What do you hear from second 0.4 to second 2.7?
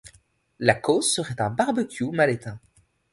La cause serait un barbecue mal éteint.